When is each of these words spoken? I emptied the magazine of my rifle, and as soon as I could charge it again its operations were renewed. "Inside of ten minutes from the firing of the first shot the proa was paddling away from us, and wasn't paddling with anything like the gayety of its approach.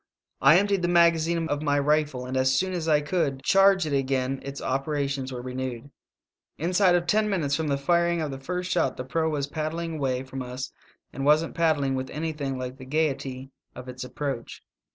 I 0.41 0.57
emptied 0.57 0.81
the 0.81 0.87
magazine 0.87 1.47
of 1.47 1.61
my 1.61 1.77
rifle, 1.77 2.25
and 2.25 2.35
as 2.35 2.55
soon 2.55 2.73
as 2.73 2.87
I 2.87 3.01
could 3.01 3.43
charge 3.43 3.85
it 3.85 3.93
again 3.93 4.39
its 4.41 4.59
operations 4.59 5.31
were 5.31 5.43
renewed. 5.43 5.91
"Inside 6.57 6.95
of 6.95 7.05
ten 7.05 7.29
minutes 7.29 7.55
from 7.55 7.67
the 7.67 7.77
firing 7.77 8.19
of 8.19 8.31
the 8.31 8.39
first 8.39 8.71
shot 8.71 8.97
the 8.97 9.03
proa 9.03 9.29
was 9.29 9.45
paddling 9.45 9.97
away 9.97 10.23
from 10.23 10.41
us, 10.41 10.71
and 11.13 11.23
wasn't 11.23 11.53
paddling 11.53 11.93
with 11.93 12.09
anything 12.09 12.57
like 12.57 12.77
the 12.77 12.85
gayety 12.85 13.51
of 13.75 13.87
its 13.87 14.03
approach. 14.03 14.63